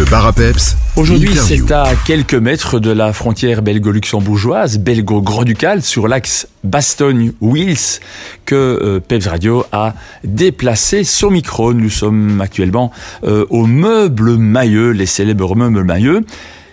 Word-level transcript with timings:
Le 0.00 0.06
bar 0.06 0.24
à 0.24 0.32
peps. 0.32 0.76
Aujourd'hui, 0.96 1.36
c'est 1.36 1.70
à 1.70 1.92
quelques 2.06 2.32
mètres 2.32 2.78
de 2.78 2.90
la 2.90 3.12
frontière 3.12 3.60
belgo-luxembourgeoise, 3.60 4.78
belgo-grand-ducale, 4.78 5.82
sur 5.82 6.08
l'axe 6.08 6.48
Bastogne-Wills, 6.64 8.00
que 8.46 8.54
euh, 8.54 9.00
Peps 9.06 9.26
Radio 9.26 9.66
a 9.72 9.92
déplacé 10.24 11.04
son 11.04 11.28
micro. 11.28 11.74
Nous 11.74 11.90
sommes 11.90 12.40
actuellement 12.40 12.90
euh, 13.24 13.44
au 13.50 13.66
Meuble 13.66 14.38
Mailleux, 14.38 14.92
les 14.92 15.04
célèbres 15.04 15.54
Meubles 15.54 15.84
Mailleux. 15.84 16.24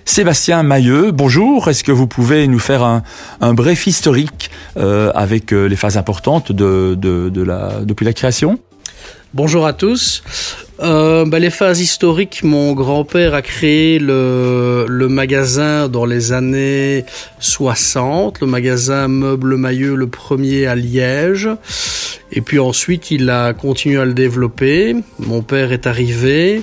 Sébastien 0.05 0.63
Mailleux, 0.63 1.11
bonjour. 1.11 1.67
Est-ce 1.67 1.83
que 1.83 1.91
vous 1.91 2.07
pouvez 2.07 2.47
nous 2.47 2.59
faire 2.59 2.81
un, 2.81 3.03
un 3.41 3.53
bref 3.53 3.87
historique 3.87 4.51
euh, 4.77 5.11
avec 5.15 5.51
euh, 5.51 5.65
les 5.65 5.75
phases 5.75 5.97
importantes 5.97 6.53
de, 6.53 6.95
de, 6.97 7.27
de 7.27 7.43
la, 7.43 7.81
depuis 7.83 8.05
la 8.05 8.13
création? 8.13 8.57
Bonjour 9.33 9.65
à 9.65 9.73
tous. 9.73 10.23
Euh, 10.79 11.25
bah, 11.25 11.39
les 11.39 11.49
phases 11.49 11.81
historiques, 11.81 12.43
mon 12.43 12.73
grand-père 12.73 13.33
a 13.33 13.41
créé 13.41 13.97
le, 13.97 14.85
le 14.87 15.07
magasin 15.07 15.87
dans 15.87 16.05
les 16.05 16.31
années 16.33 17.05
60, 17.39 18.41
le 18.41 18.47
magasin 18.47 19.07
Meuble 19.07 19.57
Mailleux, 19.57 19.95
le 19.95 20.07
premier 20.07 20.67
à 20.67 20.75
Liège. 20.75 21.49
Et 22.31 22.41
puis 22.41 22.59
ensuite, 22.59 23.09
il 23.09 23.29
a 23.29 23.53
continué 23.53 23.99
à 23.99 24.05
le 24.05 24.13
développer. 24.13 24.95
Mon 25.19 25.41
père 25.41 25.71
est 25.71 25.87
arrivé 25.87 26.61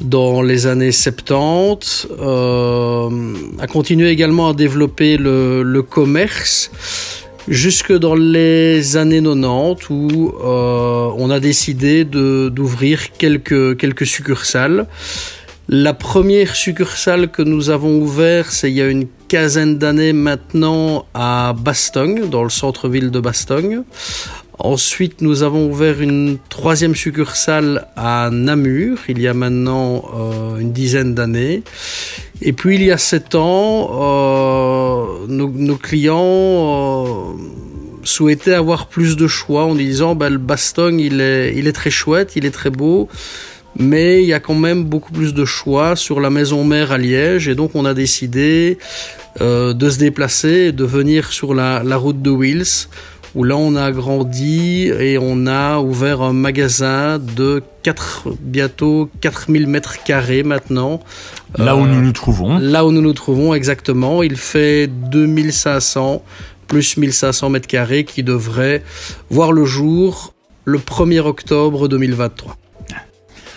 dans 0.00 0.42
les 0.42 0.66
années 0.66 0.92
70, 0.92 2.08
euh, 2.20 3.10
a 3.58 3.66
continué 3.66 4.10
également 4.10 4.50
à 4.50 4.54
développer 4.54 5.16
le, 5.16 5.62
le 5.62 5.82
commerce 5.82 6.70
jusque 7.48 7.92
dans 7.92 8.14
les 8.14 8.96
années 8.96 9.22
90 9.22 9.90
où 9.90 10.32
euh, 10.42 11.10
on 11.16 11.30
a 11.30 11.40
décidé 11.40 12.04
d'ouvrir 12.04 13.12
quelques, 13.12 13.76
quelques 13.76 14.06
succursales. 14.06 14.86
La 15.68 15.94
première 15.94 16.56
succursale 16.56 17.30
que 17.30 17.42
nous 17.42 17.70
avons 17.70 17.96
ouverte, 18.00 18.50
c'est 18.50 18.70
il 18.70 18.76
y 18.76 18.82
a 18.82 18.88
une 18.88 19.06
quinzaine 19.28 19.78
d'années 19.78 20.12
maintenant 20.12 21.06
à 21.14 21.54
Bastogne, 21.56 22.28
dans 22.28 22.42
le 22.42 22.50
centre-ville 22.50 23.12
de 23.12 23.20
Bastogne. 23.20 23.84
Ensuite, 24.62 25.22
nous 25.22 25.42
avons 25.42 25.70
ouvert 25.70 26.02
une 26.02 26.36
troisième 26.50 26.94
succursale 26.94 27.86
à 27.96 28.28
Namur, 28.30 28.98
il 29.08 29.18
y 29.18 29.26
a 29.26 29.32
maintenant 29.32 30.04
euh, 30.14 30.58
une 30.58 30.70
dizaine 30.70 31.14
d'années. 31.14 31.62
Et 32.42 32.52
puis, 32.52 32.74
il 32.74 32.82
y 32.82 32.90
a 32.90 32.98
sept 32.98 33.34
ans, 33.34 33.90
euh, 34.02 35.26
nos, 35.28 35.76
clients 35.76 36.18
euh, 36.18 37.14
souhaitaient 38.04 38.52
avoir 38.52 38.88
plus 38.88 39.16
de 39.16 39.26
choix 39.26 39.64
en 39.64 39.74
disant 39.74 40.14
bah, 40.14 40.28
le 40.28 40.36
Bastogne, 40.36 41.00
il 41.00 41.22
est, 41.22 41.72
très 41.72 41.90
chouette, 41.90 42.32
il 42.36 42.44
est 42.44 42.50
très 42.50 42.70
beau, 42.70 43.08
mais 43.78 44.22
il 44.22 44.28
y 44.28 44.34
a 44.34 44.40
quand 44.40 44.54
même 44.54 44.84
beaucoup 44.84 45.12
plus 45.12 45.32
de 45.32 45.46
choix 45.46 45.96
sur 45.96 46.20
la 46.20 46.28
maison 46.28 46.64
mère 46.64 46.92
à 46.92 46.98
Liège. 46.98 47.48
Et 47.48 47.54
donc, 47.54 47.70
on 47.74 47.86
a 47.86 47.94
décidé 47.94 48.76
de 49.38 49.90
se 49.90 49.98
déplacer 49.98 50.66
et 50.66 50.72
de 50.72 50.84
venir 50.84 51.32
sur 51.32 51.54
la, 51.54 51.82
la 51.82 51.96
route 51.96 52.20
de 52.20 52.30
Wills 52.30 52.88
où 53.34 53.44
là 53.44 53.56
on 53.56 53.76
a 53.76 53.84
agrandi 53.84 54.88
et 54.88 55.18
on 55.18 55.46
a 55.46 55.78
ouvert 55.78 56.22
un 56.22 56.32
magasin 56.32 57.18
de 57.18 57.62
4, 57.82 58.28
bientôt 58.40 59.08
4000 59.20 59.66
mètres 59.66 60.02
carrés 60.02 60.42
maintenant. 60.42 61.00
Là 61.56 61.76
où 61.76 61.84
Euh, 61.84 61.86
nous 61.86 62.02
nous 62.02 62.12
trouvons. 62.12 62.58
Là 62.58 62.84
où 62.84 62.92
nous 62.92 63.02
nous 63.02 63.12
trouvons 63.12 63.54
exactement, 63.54 64.22
il 64.22 64.36
fait 64.36 64.86
2500 64.86 66.22
plus 66.66 66.96
1500 66.96 67.50
mètres 67.50 67.66
carrés 67.66 68.04
qui 68.04 68.22
devrait 68.22 68.82
voir 69.28 69.52
le 69.52 69.64
jour 69.64 70.34
le 70.64 70.78
1er 70.78 71.20
octobre 71.20 71.88
2023. 71.88 72.56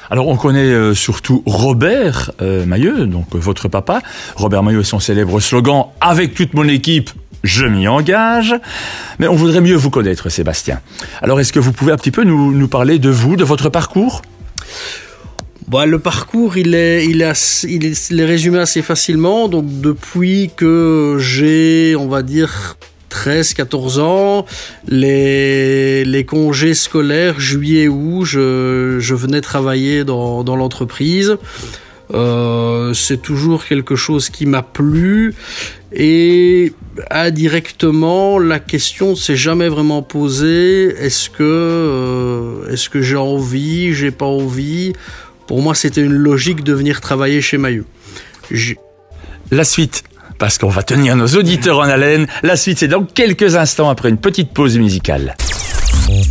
Alors 0.10 0.28
on 0.28 0.36
connaît 0.36 0.60
euh, 0.60 0.94
surtout 0.94 1.42
Robert 1.46 2.32
euh, 2.42 2.66
Mailleux, 2.66 3.08
donc 3.08 3.34
votre 3.34 3.68
papa. 3.68 4.02
Robert 4.36 4.62
Mailleux 4.62 4.82
et 4.82 4.84
son 4.84 5.00
célèbre 5.00 5.40
slogan 5.40 5.88
«Avec 6.02 6.36
toute 6.36 6.54
mon 6.54 6.68
équipe, 6.68 7.10
je 7.44 7.66
m'y 7.66 7.88
engage». 7.88 8.56
Mais 9.20 9.28
on 9.28 9.36
voudrait 9.36 9.62
mieux 9.62 9.76
vous 9.76 9.90
connaître, 9.90 10.30
Sébastien. 10.30 10.82
Alors 11.22 11.40
est-ce 11.40 11.54
que 11.54 11.60
vous 11.60 11.72
pouvez 11.72 11.92
un 11.92 11.98
petit 11.98 12.12
peu 12.12 12.24
nous, 12.24 12.68
parler 12.68 13.00
de 13.00 13.10
vous, 13.10 13.36
de 13.36 13.44
votre 13.44 13.70
parcours? 13.70 14.22
Bon, 15.68 15.90
le 15.90 15.98
parcours, 15.98 16.58
il 16.58 16.76
est, 16.76 17.06
il 17.06 17.22
est, 17.22 17.64
il 17.64 17.86
est, 17.86 18.10
il 18.10 18.20
est 18.20 18.26
résumé 18.26 18.60
assez 18.60 18.82
facilement. 18.82 19.48
Donc, 19.48 19.66
depuis 19.82 20.52
que 20.56 21.18
j'ai, 21.20 21.96
on 21.98 22.08
va 22.08 22.22
dire, 22.22 22.76
13, 23.10 23.54
14 23.54 24.00
ans, 24.00 24.46
les, 24.88 26.04
les 26.04 26.26
congés 26.26 26.74
scolaires, 26.74 27.40
juillet, 27.40 27.88
août, 27.88 28.26
je, 28.26 28.98
je 29.00 29.16
venais 29.16 29.40
travailler 29.40 30.04
dans, 30.04 30.44
dans 30.44 30.56
l'entreprise. 30.56 31.38
Euh, 32.14 32.94
c'est 32.94 33.22
toujours 33.22 33.66
quelque 33.66 33.96
chose 33.96 34.30
qui 34.30 34.46
m'a 34.46 34.62
plu 34.62 35.34
et 35.92 36.72
indirectement 37.10 38.38
la 38.38 38.60
question 38.60 39.12
ne 39.12 39.16
s'est 39.16 39.36
jamais 39.36 39.68
vraiment 39.68 40.04
posée 40.04 40.94
est-ce 41.00 41.32
que 41.32 41.42
euh, 41.42 42.72
est-ce 42.72 42.90
que 42.90 43.02
j'ai 43.02 43.16
envie 43.16 43.94
j'ai 43.96 44.12
pas 44.12 44.28
envie? 44.28 44.94
Pour 45.48 45.62
moi 45.64 45.74
c'était 45.74 46.02
une 46.02 46.14
logique 46.14 46.64
de 46.64 46.74
venir 46.74 47.02
travailler 47.02 47.42
chez 47.42 47.58
Maillot 47.58 47.86
J'ai- 48.52 48.78
La 49.50 49.64
suite, 49.64 50.04
parce 50.38 50.58
qu'on 50.60 50.70
va 50.70 50.84
tenir 50.84 51.16
nos 51.16 51.28
auditeurs 51.28 51.80
en 51.80 51.84
haleine, 51.90 52.28
la 52.44 52.56
suite 52.58 52.78
c'est 52.78 52.88
dans 52.88 53.04
quelques 53.06 53.56
instants 53.56 53.90
après 53.90 54.10
une 54.10 54.18
petite 54.18 54.52
pause 54.54 54.78
musicale. 54.78 55.36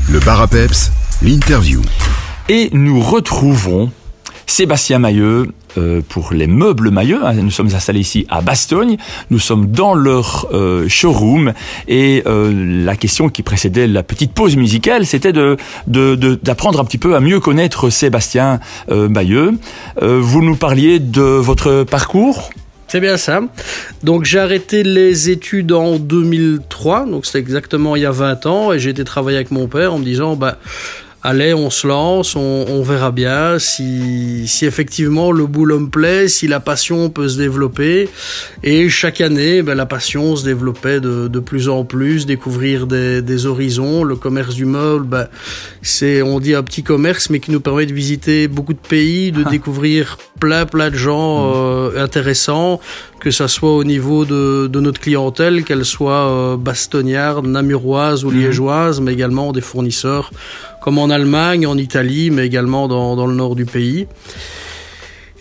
Le 0.09 0.21
bar 0.21 0.41
à 0.43 0.47
peps. 0.47 0.91
L'interview. 1.23 1.81
Et 2.49 2.69
nous 2.73 3.01
retrouvons 3.01 3.91
Sébastien 4.47 4.99
Mailleux 4.99 5.49
euh, 5.79 6.01
pour 6.09 6.33
les 6.33 6.47
meubles 6.47 6.91
Mailleux. 6.91 7.25
hein. 7.25 7.35
Nous 7.35 7.51
sommes 7.51 7.75
installés 7.75 8.01
ici 8.01 8.27
à 8.29 8.41
Bastogne. 8.41 8.97
Nous 9.31 9.39
sommes 9.39 9.67
dans 9.67 9.95
leur 9.95 10.49
euh, 10.53 10.89
showroom. 10.89 11.53
Et 11.89 12.23
euh, 12.27 12.85
la 12.85 12.97
question 12.97 13.29
qui 13.29 13.43
précédait 13.43 13.87
la 13.87 14.03
petite 14.03 14.33
pause 14.33 14.57
musicale, 14.57 15.07
c'était 15.07 15.33
de 15.33 15.57
d'apprendre 15.87 16.81
un 16.81 16.85
petit 16.85 16.99
peu 16.99 17.15
à 17.17 17.21
mieux 17.21 17.41
connaître 17.41 17.91
Sébastien 17.91 18.61
euh, 18.91 19.09
Mailleux. 19.09 19.53
Euh, 20.03 20.19
vous 20.21 20.43
nous 20.43 20.57
parliez 20.57 20.99
de 20.99 21.23
votre 21.23 21.85
parcours? 21.85 22.51
C'est 22.89 23.01
bien 23.01 23.17
ça. 23.17 23.41
Donc 24.03 24.25
j'ai 24.25 24.39
arrêté 24.39 24.83
les 24.83 25.31
études 25.31 25.73
en 25.73 25.97
2003, 25.97 27.07
donc 27.07 27.25
c'est 27.25 27.39
exactement 27.39 27.97
il 27.97 28.03
y 28.03 28.07
a 28.07 28.11
20 28.11 28.45
ans, 28.45 28.73
et 28.73 28.79
j'ai 28.79 28.91
été 28.91 29.03
travailler 29.03 29.39
avec 29.39 29.51
mon 29.51 29.67
père 29.67 29.95
en 29.95 29.99
me 29.99 30.05
disant, 30.05 30.37
bah, 30.37 30.59
allez, 31.23 31.55
on 31.55 31.71
se 31.71 31.87
lance, 31.87 32.37
on, 32.37 32.67
on 32.69 32.83
verra 32.83 33.11
bien 33.11 33.59
si, 33.59 34.47
si 34.49 34.67
effectivement 34.67 35.33
le 35.33 35.47
boulot 35.47 35.79
me 35.79 35.89
plaît, 35.89 36.29
si 36.29 36.49
la 36.49 36.61
passion 36.61 37.11
peut 37.11 37.29
se 37.29 37.39
développer. 37.39 38.09
Et 38.63 38.89
chaque 38.89 39.21
année, 39.21 39.63
ben, 39.63 39.75
la 39.75 39.87
passion 39.87 40.37
se 40.37 40.45
développait 40.45 41.01
de, 41.01 41.29
de 41.29 41.41
plus 41.41 41.69
en 41.69 41.85
plus, 41.85 42.27
découvrir 42.27 42.87
des, 42.87 43.23
des 43.23 43.47
horizons. 43.47 44.05
Le 44.05 44.17
commerce 44.17 44.55
du 44.55 44.65
meuble, 44.65 45.07
ben, 45.07 45.29
c'est, 45.83 46.23
on 46.23 46.41
dit 46.41 46.55
un 46.55 46.63
petit 46.63 46.83
commerce, 46.83 47.31
mais 47.31 47.41
qui 47.41 47.51
nous 47.51 47.61
permet 47.61 47.87
de 47.87 47.95
visiter 47.95 48.49
beaucoup 48.49 48.75
de 48.75 48.79
pays, 48.79 49.33
de 49.33 49.43
découvrir 49.51 50.19
plein, 50.41 50.67
plein 50.67 50.91
de 50.91 50.97
gens 50.97 51.53
euh, 51.55 52.03
intéressants, 52.03 52.81
que 53.23 53.31
ça 53.31 53.47
soit 53.47 53.73
au 53.77 53.85
niveau 53.85 54.25
de, 54.25 54.67
de 54.67 54.81
notre 54.81 55.01
clientèle, 55.01 55.63
qu'elle 55.63 55.85
soit 55.85 56.27
euh, 56.29 56.57
bastognarde, 56.57 57.47
namuroise 57.47 58.25
ou 58.25 58.33
liégeoise, 58.33 59.01
mais 59.01 59.13
également 59.13 59.53
des 59.53 59.61
fournisseurs 59.61 60.33
comme 60.83 60.99
en 60.99 61.09
Allemagne, 61.09 61.65
en 61.65 61.79
Italie, 61.79 62.33
mais 62.33 62.45
également 62.45 62.89
dans, 62.89 63.15
dans 63.15 63.29
le 63.29 63.35
nord 63.37 63.55
du 63.55 63.65
pays. 63.65 64.09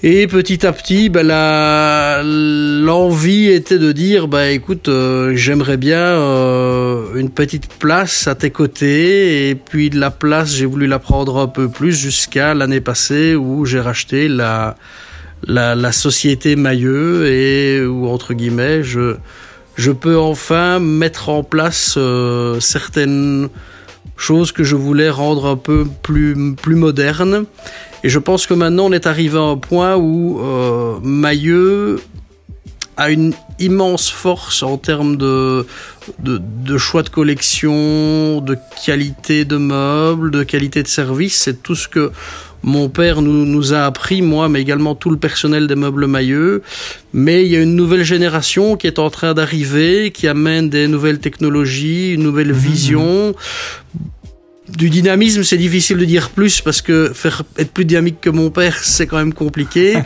Et 0.03 0.27
petit 0.27 0.63
à 0.65 0.71
petit, 0.73 1.09
ben, 1.09 1.25
la- 1.25 2.21
l'envie 2.23 3.47
était 3.49 3.79
de 3.79 3.91
dire, 3.91 4.27
bah 4.27 4.49
écoute, 4.49 4.87
euh, 4.87 5.35
j'aimerais 5.35 5.77
bien 5.77 5.97
euh, 5.97 7.15
une 7.15 7.31
petite 7.31 7.67
place 7.79 8.27
à 8.27 8.35
tes 8.35 8.51
côtés. 8.51 9.49
Et 9.49 9.55
puis 9.55 9.89
de 9.89 9.99
la 9.99 10.11
place, 10.11 10.53
j'ai 10.53 10.67
voulu 10.67 10.85
la 10.85 10.99
prendre 10.99 11.39
un 11.39 11.47
peu 11.47 11.67
plus 11.67 11.93
jusqu'à 11.99 12.53
l'année 12.53 12.81
passée 12.81 13.33
où 13.35 13.65
j'ai 13.65 13.79
racheté 13.79 14.27
la, 14.27 14.75
la, 15.43 15.75
la 15.75 15.91
société 15.91 16.55
Mailleux 16.55 17.27
et 17.27 17.85
où 17.85 18.07
entre 18.07 18.33
guillemets, 18.33 18.83
je, 18.83 19.15
je 19.75 19.91
peux 19.91 20.17
enfin 20.17 20.79
mettre 20.79 21.29
en 21.29 21.43
place 21.43 21.95
euh, 21.97 22.59
certaines 22.59 23.49
choses 24.17 24.51
que 24.51 24.63
je 24.63 24.75
voulais 24.75 25.09
rendre 25.09 25.47
un 25.47 25.57
peu 25.57 25.85
plus, 26.03 26.55
plus 26.55 26.75
modernes. 26.75 27.45
Et 28.03 28.09
je 28.09 28.19
pense 28.19 28.45
que 28.47 28.53
maintenant 28.53 28.85
on 28.85 28.91
est 28.91 29.07
arrivé 29.07 29.37
à 29.37 29.41
un 29.41 29.57
point 29.57 29.95
où 29.95 30.39
euh, 30.41 30.99
a 32.97 33.09
une 33.09 33.33
immense 33.59 34.09
force 34.09 34.63
en 34.63 34.77
termes 34.77 35.17
de, 35.17 35.65
de, 36.19 36.41
de 36.41 36.77
choix 36.77 37.03
de 37.03 37.09
collection, 37.09 38.41
de 38.41 38.57
qualité 38.85 39.45
de 39.45 39.57
meubles, 39.57 40.31
de 40.31 40.43
qualité 40.43 40.83
de 40.83 40.87
service. 40.87 41.37
C'est 41.41 41.63
tout 41.63 41.75
ce 41.75 41.87
que 41.87 42.11
mon 42.63 42.89
père 42.89 43.21
nous, 43.21 43.45
nous 43.45 43.73
a 43.73 43.85
appris, 43.85 44.21
moi, 44.21 44.49
mais 44.49 44.61
également 44.61 44.93
tout 44.93 45.09
le 45.09 45.17
personnel 45.17 45.67
des 45.67 45.75
meubles 45.75 46.05
Mailleux. 46.05 46.61
Mais 47.13 47.45
il 47.45 47.51
y 47.51 47.55
a 47.55 47.61
une 47.61 47.75
nouvelle 47.75 48.03
génération 48.03 48.77
qui 48.77 48.87
est 48.87 48.99
en 48.99 49.09
train 49.09 49.33
d'arriver, 49.33 50.11
qui 50.11 50.27
amène 50.27 50.69
des 50.69 50.87
nouvelles 50.87 51.19
technologies, 51.19 52.13
une 52.13 52.23
nouvelle 52.23 52.51
vision 52.51 53.33
du 54.77 54.89
dynamisme, 54.89 55.43
c'est 55.43 55.57
difficile 55.57 55.97
de 55.97 56.05
dire 56.05 56.29
plus 56.29 56.61
parce 56.61 56.81
que 56.81 57.11
faire 57.13 57.43
être 57.57 57.71
plus 57.71 57.85
dynamique 57.85 58.21
que 58.21 58.29
mon 58.29 58.49
père, 58.49 58.77
c'est 58.81 59.07
quand 59.07 59.17
même 59.17 59.33
compliqué. 59.33 59.97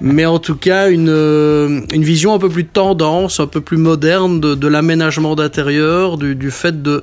Mais 0.00 0.26
en 0.26 0.38
tout 0.38 0.56
cas, 0.56 0.90
une, 0.90 1.08
euh, 1.08 1.80
une 1.92 2.04
vision 2.04 2.34
un 2.34 2.38
peu 2.38 2.48
plus 2.48 2.66
tendance, 2.66 3.40
un 3.40 3.46
peu 3.46 3.60
plus 3.60 3.76
moderne 3.76 4.40
de, 4.40 4.68
l'aménagement 4.68 5.34
d'intérieur, 5.34 6.16
du, 6.18 6.50
fait 6.50 6.82
de 6.82 7.02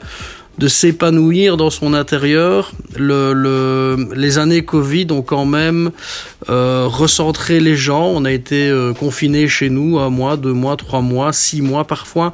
s'épanouir 0.67 1.57
dans 1.57 1.69
son 1.69 1.93
intérieur. 1.93 2.71
Le, 2.97 3.33
le, 3.33 4.09
les 4.15 4.37
années 4.37 4.63
Covid 4.63 5.07
ont 5.11 5.21
quand 5.21 5.45
même 5.45 5.91
euh, 6.49 6.85
recentré 6.87 7.59
les 7.59 7.75
gens. 7.75 8.07
On 8.07 8.25
a 8.25 8.31
été 8.31 8.69
euh, 8.69 8.93
confinés 8.93 9.47
chez 9.47 9.69
nous 9.69 9.99
un 9.99 10.09
mois, 10.09 10.37
deux 10.37 10.53
mois, 10.53 10.75
trois 10.75 11.01
mois, 11.01 11.33
six 11.33 11.61
mois 11.61 11.85
parfois. 11.85 12.33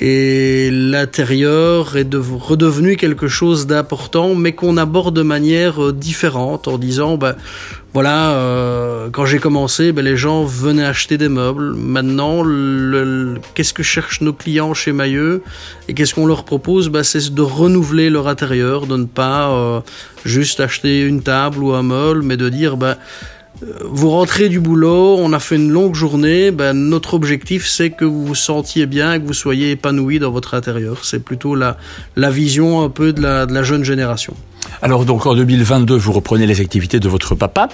Et 0.00 0.70
l'intérieur 0.72 1.96
est 1.96 2.04
de, 2.04 2.18
redevenu 2.18 2.96
quelque 2.96 3.28
chose 3.28 3.68
d'important, 3.68 4.34
mais 4.34 4.52
qu'on 4.52 4.76
aborde 4.76 5.14
de 5.14 5.22
manière 5.22 5.82
euh, 5.82 5.92
différente 5.92 6.66
en 6.66 6.78
disant, 6.78 7.16
bah, 7.16 7.36
voilà, 7.92 8.32
euh, 8.32 9.08
quand 9.12 9.24
j'ai 9.24 9.38
commencé, 9.38 9.92
ben, 9.92 10.04
les 10.04 10.16
gens 10.16 10.42
venaient 10.44 10.84
acheter 10.84 11.16
des 11.16 11.28
meubles. 11.28 11.74
Maintenant, 11.74 12.42
le, 12.42 13.36
qu'est-ce 13.54 13.72
que 13.72 13.84
cherchent 13.84 14.20
nos 14.20 14.32
clients 14.32 14.74
chez 14.74 14.90
Mailleux 14.90 15.42
et 15.86 15.94
qu'est-ce 15.94 16.16
qu'on 16.16 16.26
leur 16.26 16.44
propose? 16.44 16.88
Ben, 16.88 17.04
C'est 17.04 17.32
de 17.32 17.42
renouveler 17.42 18.10
leur 18.10 18.26
intérieur, 18.26 18.88
de 18.88 18.96
ne 18.96 19.04
pas 19.04 19.48
euh, 19.50 19.80
juste 20.24 20.58
acheter 20.58 21.02
une 21.02 21.22
table 21.22 21.62
ou 21.62 21.72
un 21.72 21.84
meuble, 21.84 22.22
mais 22.22 22.36
de 22.36 22.48
dire, 22.48 22.76
ben, 22.76 22.96
vous 23.62 24.10
rentrez 24.10 24.48
du 24.48 24.60
boulot, 24.60 25.16
on 25.18 25.32
a 25.32 25.38
fait 25.38 25.56
une 25.56 25.70
longue 25.70 25.94
journée, 25.94 26.50
ben, 26.50 26.72
notre 26.72 27.14
objectif 27.14 27.66
c'est 27.66 27.90
que 27.90 28.04
vous 28.04 28.26
vous 28.26 28.34
sentiez 28.34 28.86
bien, 28.86 29.18
que 29.18 29.26
vous 29.26 29.32
soyez 29.32 29.72
épanoui 29.72 30.18
dans 30.18 30.30
votre 30.30 30.54
intérieur. 30.54 31.04
C'est 31.04 31.22
plutôt 31.22 31.54
la, 31.54 31.76
la 32.16 32.30
vision 32.30 32.82
un 32.82 32.88
peu 32.88 33.12
de 33.12 33.22
la, 33.22 33.62
jeune 33.62 33.84
génération. 33.84 34.34
Alors 34.82 35.04
donc 35.04 35.26
en 35.26 35.34
2022, 35.34 35.96
vous 35.96 36.12
reprenez 36.12 36.46
les 36.46 36.60
activités 36.60 37.00
de 37.00 37.08
votre 37.08 37.34
papa. 37.34 37.68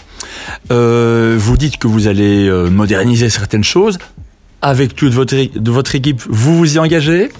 Euh, 0.70 1.36
vous 1.38 1.56
dites 1.56 1.78
que 1.78 1.86
vous 1.86 2.06
allez 2.06 2.46
euh, 2.46 2.68
moderniser 2.68 3.30
certaines 3.30 3.64
choses. 3.64 3.98
Avec 4.62 4.94
toute 4.94 5.14
votre, 5.14 5.34
votre 5.70 5.94
équipe, 5.94 6.20
vous 6.28 6.58
vous 6.58 6.76
y 6.76 6.78
engagez? 6.78 7.30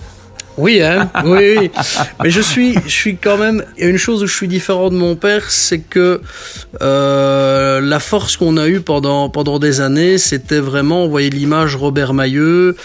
Oui, 0.61 0.83
hein, 0.83 1.11
oui, 1.25 1.57
oui. 1.59 1.71
Mais 2.23 2.31
je 2.31 2.41
suis, 2.41 2.75
je 2.87 2.97
suis 3.03 3.17
quand 3.17 3.39
même. 3.39 3.65
Il 3.77 3.85
y 3.85 3.87
a 3.87 3.91
une 3.91 3.99
chose 4.07 4.23
où 4.23 4.27
je 4.27 4.35
suis 4.41 4.49
différent 4.49 4.91
de 4.91 4.97
mon 4.97 5.17
père, 5.17 5.51
c'est 5.51 5.79
que 5.79 6.21
euh, 6.83 7.81
la 7.81 8.01
force 8.01 8.37
qu'on 8.37 8.57
a 8.57 8.67
eue 8.69 8.81
pendant 8.81 9.29
pendant 9.31 9.59
des 9.59 9.81
années, 9.81 10.19
c'était 10.19 10.61
vraiment, 10.61 11.05
vous 11.05 11.11
voyez 11.11 11.31
l'image 11.31 11.77
Robert 11.77 12.13
Mailleux, 12.15 12.77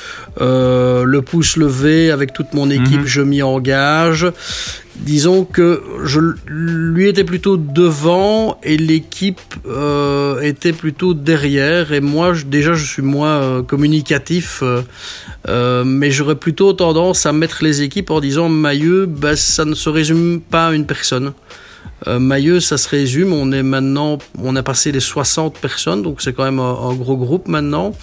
euh, 0.41 1.03
le 1.03 1.21
pouce 1.21 1.57
levé 1.57 2.11
avec 2.11 2.33
toute 2.33 2.53
mon 2.53 2.69
équipe, 2.69 3.01
mm 3.01 3.05
-hmm. 3.05 3.15
je 3.17 3.21
m'y 3.21 3.41
engage 3.43 4.25
disons 4.97 5.45
que 5.45 5.83
je 6.03 6.19
lui 6.47 7.07
était 7.07 7.23
plutôt 7.23 7.57
devant 7.57 8.59
et 8.63 8.77
l'équipe 8.77 9.41
euh, 9.67 10.41
était 10.41 10.73
plutôt 10.73 11.13
derrière. 11.13 11.93
Et 11.93 12.01
moi 12.01 12.33
déjà 12.45 12.73
je 12.73 12.85
suis 12.85 13.01
moins 13.01 13.41
euh, 13.41 13.63
communicatif 13.63 14.63
euh, 15.47 15.83
mais 15.85 16.11
j'aurais 16.11 16.35
plutôt 16.35 16.73
tendance 16.73 17.25
à 17.25 17.33
mettre 17.33 17.63
les 17.63 17.81
équipes 17.81 18.11
en 18.11 18.19
disant 18.19 18.49
Mailleux 18.49 19.05
bah, 19.05 19.35
ça 19.35 19.65
ne 19.65 19.75
se 19.75 19.89
résume 19.89 20.41
pas 20.41 20.67
à 20.67 20.73
une 20.73 20.85
personne. 20.85 21.33
Mailleux 22.07 22.59
ça 22.59 22.77
se 22.77 22.89
résume. 22.89 23.33
On 23.33 23.51
est 23.51 23.63
maintenant 23.63 24.19
on 24.37 24.55
a 24.55 24.63
passé 24.63 24.91
les 24.91 24.99
60 24.99 25.57
personnes 25.57 26.03
donc 26.03 26.21
c'est 26.21 26.33
quand 26.33 26.43
même 26.43 26.59
un 26.59 26.93
gros 26.93 27.17
groupe 27.17 27.47
maintenant 27.47 27.93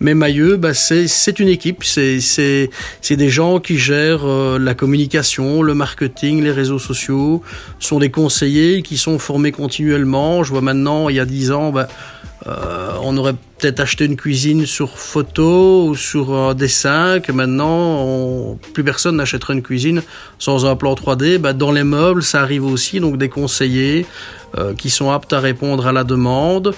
mais 0.00 0.14
Mailleux, 0.14 0.56
bah, 0.56 0.74
c'est 0.74 1.38
une 1.38 1.48
équipe, 1.48 1.82
c'est 1.82 2.68
des 3.10 3.28
gens 3.30 3.60
qui 3.60 3.78
gèrent 3.78 4.26
euh, 4.26 4.58
la 4.58 4.74
communication, 4.74 5.62
le 5.62 5.74
marketing, 5.74 6.42
les 6.42 6.52
réseaux 6.52 6.78
sociaux, 6.78 7.42
sont 7.78 7.98
des 7.98 8.10
conseillers 8.10 8.82
qui 8.82 8.98
sont 8.98 9.18
formés 9.18 9.52
continuellement. 9.52 10.44
Je 10.44 10.50
vois 10.50 10.60
maintenant, 10.60 11.08
il 11.08 11.16
y 11.16 11.20
a 11.20 11.24
dix 11.24 11.50
ans, 11.50 11.70
bah, 11.70 11.88
euh, 12.46 12.90
on 13.02 13.16
aurait 13.16 13.34
peut-être 13.58 13.80
acheté 13.80 14.04
une 14.04 14.16
cuisine 14.16 14.66
sur 14.66 14.98
photo 14.98 15.86
ou 15.86 15.96
sur 15.96 16.34
un 16.34 16.54
dessin, 16.54 17.20
que 17.20 17.32
maintenant, 17.32 18.04
on, 18.04 18.58
plus 18.74 18.84
personne 18.84 19.16
n'achètera 19.16 19.54
une 19.54 19.62
cuisine 19.62 20.02
sans 20.38 20.66
un 20.66 20.76
plan 20.76 20.94
3D. 20.94 21.38
Bah, 21.38 21.54
dans 21.54 21.72
les 21.72 21.84
meubles, 21.84 22.22
ça 22.22 22.42
arrive 22.42 22.66
aussi, 22.66 23.00
donc 23.00 23.16
des 23.16 23.30
conseillers 23.30 24.06
euh, 24.58 24.74
qui 24.74 24.90
sont 24.90 25.10
aptes 25.10 25.32
à 25.32 25.40
répondre 25.40 25.86
à 25.86 25.92
la 25.92 26.04
demande. 26.04 26.74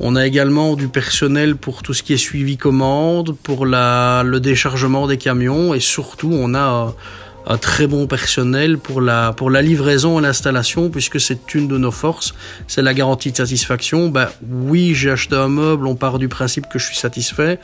On 0.00 0.16
a 0.16 0.26
également 0.26 0.74
du 0.76 0.88
personnel 0.88 1.56
pour 1.56 1.82
tout 1.82 1.94
ce 1.94 2.02
qui 2.02 2.12
est 2.12 2.18
suivi 2.18 2.56
commande, 2.56 3.36
pour 3.42 3.66
la, 3.66 4.22
le 4.24 4.40
déchargement 4.40 5.06
des 5.06 5.18
camions 5.18 5.74
et 5.74 5.80
surtout 5.80 6.30
on 6.32 6.54
a 6.54 6.60
un, 6.60 6.94
un 7.48 7.56
très 7.56 7.86
bon 7.86 8.06
personnel 8.06 8.78
pour 8.78 9.00
la, 9.00 9.34
livraison 9.62 10.18
et 10.18 10.22
l'installation 10.22 10.90
puisque 10.90 11.18
c'est 11.18 11.54
une 11.54 11.66
de 11.66 11.78
nos 11.78 11.90
forces, 11.90 12.34
c'est 12.66 12.82
la 12.82 12.92
garantie 12.92 13.32
de 13.32 13.36
satisfaction. 13.36 14.08
Ben, 14.08 14.28
oui, 14.48 14.94
j'ai 14.94 15.10
acheté 15.10 15.34
un 15.34 15.48
meuble, 15.48 15.86
on 15.86 15.96
part 15.96 16.18
du 16.18 16.28
principe 16.28 16.68
que 16.68 16.78
je 16.78 16.84
suis 16.84 16.96
satisfait, 16.96 17.58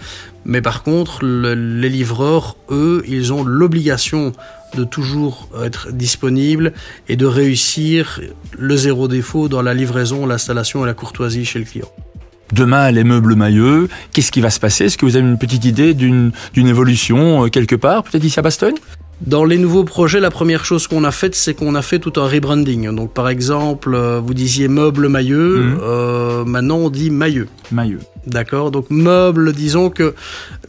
mais 0.46 0.62
par 0.62 0.82
contre, 0.82 1.22
le, 1.22 1.54
les 1.54 1.90
livreurs, 1.90 2.56
eux, 2.70 3.04
ils 3.06 3.32
ont 3.32 3.44
l'obligation 3.44 4.32
de 4.74 4.84
toujours 4.84 5.48
être 5.62 5.92
disponible 5.92 6.72
et 7.08 7.16
de 7.16 7.26
réussir 7.26 8.20
le 8.58 8.76
zéro 8.76 9.06
défaut 9.06 9.48
dans 9.48 9.62
la 9.62 9.74
livraison, 9.74 10.26
l'installation 10.26 10.82
et 10.82 10.86
la 10.86 10.94
courtoisie 10.94 11.44
chez 11.44 11.58
le 11.58 11.66
client. 11.66 11.92
Demain, 12.54 12.92
les 12.92 13.02
meubles 13.02 13.34
mailleux, 13.34 13.88
qu'est-ce 14.12 14.30
qui 14.30 14.40
va 14.40 14.48
se 14.48 14.60
passer? 14.60 14.84
Est-ce 14.84 14.96
que 14.96 15.04
vous 15.04 15.16
avez 15.16 15.26
une 15.26 15.38
petite 15.38 15.64
idée 15.64 15.92
d'une 15.92 16.32
évolution 16.56 17.44
euh, 17.44 17.48
quelque 17.48 17.74
part, 17.74 18.04
peut-être 18.04 18.22
ici 18.22 18.38
à 18.38 18.42
Bastogne? 18.42 18.76
Dans 19.20 19.44
les 19.44 19.58
nouveaux 19.58 19.82
projets, 19.82 20.20
la 20.20 20.30
première 20.30 20.64
chose 20.64 20.86
qu'on 20.86 21.02
a 21.02 21.10
faite, 21.10 21.34
c'est 21.34 21.54
qu'on 21.54 21.74
a 21.74 21.82
fait 21.82 21.98
tout 21.98 22.12
un 22.16 22.28
rebranding. 22.28 22.94
Donc, 22.94 23.12
par 23.12 23.28
exemple, 23.28 23.92
euh, 23.94 24.20
vous 24.24 24.34
disiez 24.34 24.68
meuble 24.68 25.08
mailleux, 25.08 25.64
mmh. 25.64 25.78
euh, 25.82 26.44
maintenant 26.44 26.76
on 26.76 26.90
dit 26.90 27.10
mailleux. 27.10 27.48
Mailleux. 27.72 28.00
D'accord? 28.26 28.70
Donc, 28.70 28.86
meuble, 28.88 29.52
disons 29.52 29.90
que 29.90 30.14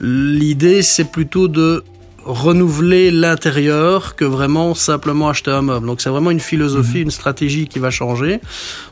l'idée, 0.02 0.82
c'est 0.82 1.12
plutôt 1.12 1.48
de 1.48 1.84
renouveler 2.26 3.12
l'intérieur 3.12 4.16
que 4.16 4.26
vraiment 4.26 4.74
simplement 4.74 5.30
acheter 5.30 5.52
un 5.52 5.62
meuble. 5.62 5.86
Donc 5.86 6.02
c'est 6.02 6.10
vraiment 6.10 6.32
une 6.32 6.40
philosophie, 6.40 7.00
mmh. 7.00 7.04
une 7.04 7.12
stratégie 7.12 7.68
qui 7.68 7.80
va 7.80 7.92
changer. 7.92 8.42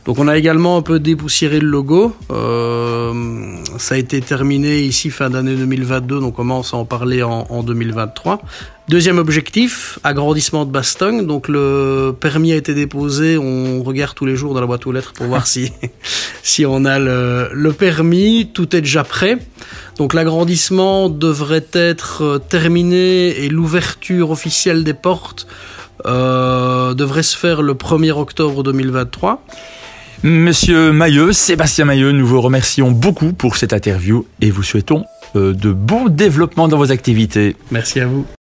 Donc 0.06 0.20
on 0.20 0.28
a 0.28 0.38
également 0.38 0.78
un 0.78 0.82
peu 0.82 1.00
dépoussiéré 1.00 1.60
le 1.60 1.68
logo. 1.68 2.16
Euh, 2.32 3.56
ça 3.78 3.96
a 3.96 3.98
été 3.98 4.22
terminé 4.22 4.82
ici 4.82 5.10
fin 5.10 5.30
d'année 5.30 5.56
2022, 5.56 6.20
donc 6.20 6.30
on 6.30 6.32
commence 6.32 6.74
à 6.74 6.78
en 6.78 6.86
parler 6.86 7.24
en, 7.24 7.48
en 7.50 7.64
2023. 7.64 8.42
Deuxième 8.90 9.18
objectif, 9.18 9.98
agrandissement 10.04 10.66
de 10.66 10.72
Bastogne. 10.72 11.26
Donc 11.26 11.48
le 11.48 12.14
permis 12.20 12.52
a 12.52 12.56
été 12.56 12.74
déposé. 12.74 13.38
On 13.38 13.82
regarde 13.82 14.14
tous 14.16 14.26
les 14.26 14.36
jours 14.36 14.54
dans 14.54 14.60
la 14.62 14.68
boîte 14.68 14.86
aux 14.86 14.92
lettres 14.92 15.14
pour 15.14 15.26
voir 15.28 15.48
si 15.54 15.72
si 16.44 16.66
on 16.66 16.84
a 16.86 17.00
le, 17.00 17.50
le 17.54 17.74
permis. 17.74 18.50
Tout 18.54 18.76
est 18.76 18.82
déjà 18.82 19.04
prêt. 19.04 19.38
Donc 19.98 20.14
l'agrandissement 20.14 21.10
devrait 21.10 21.66
être 21.72 22.42
terminé 22.50 23.30
et 23.44 23.50
l'ouverture 23.50 24.32
officielle 24.32 24.84
des 24.84 24.94
portes 24.94 25.48
euh, 26.06 26.94
devrait 26.94 27.24
se 27.24 27.38
faire 27.38 27.62
le 27.62 27.74
1er 27.76 28.12
octobre 28.12 28.64
2023. 28.64 29.46
Monsieur 30.24 30.92
Mailleux, 30.92 31.34
Sébastien 31.34 31.86
Mailleux, 31.86 32.12
nous 32.12 32.26
vous 32.26 32.42
remercions 32.42 32.92
beaucoup 32.92 33.34
pour 33.34 33.56
cette 33.56 33.74
interview 33.74 34.26
et 34.42 34.52
vous 34.52 34.64
souhaitons 34.64 35.06
euh, 35.36 35.54
de 35.54 35.72
bons 35.72 36.10
développements 36.10 36.68
dans 36.68 36.78
vos 36.78 36.92
activités. 36.92 37.56
Merci 37.72 38.00
à 38.00 38.08
vous. 38.08 38.26